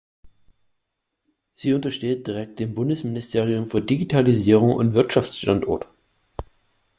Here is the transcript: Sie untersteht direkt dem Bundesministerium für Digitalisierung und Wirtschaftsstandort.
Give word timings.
Sie 1.53 1.73
untersteht 1.75 2.25
direkt 2.25 2.57
dem 2.57 2.73
Bundesministerium 2.73 3.69
für 3.69 3.81
Digitalisierung 3.83 4.73
und 4.73 4.95
Wirtschaftsstandort. 4.95 5.87